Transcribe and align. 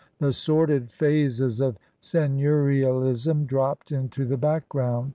The 0.17 0.33
sordid 0.33 0.91
phases 0.91 1.61
of 1.61 1.77
seigneurialism 2.01 3.45
dropped 3.45 3.91
into 3.91 4.25
the 4.25 4.35
background. 4.35 5.09